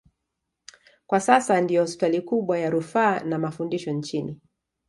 [1.07, 4.39] Kwa sasa ndiyo hospitali kubwa ya rufaa na mafundisho nchini.